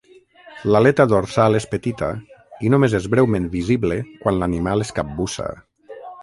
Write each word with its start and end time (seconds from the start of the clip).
L'aleta 0.75 1.03
dorsal 1.11 1.57
és 1.59 1.67
petita, 1.73 2.09
i 2.67 2.71
només 2.75 2.95
és 3.01 3.05
breument 3.17 3.45
visible 3.57 3.99
quan 4.25 4.41
l'animal 4.41 4.87
es 4.87 4.95
capbussa. 5.03 5.49